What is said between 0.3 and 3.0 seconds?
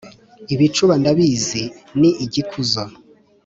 Ibicuba ndabizi ni igikuzo,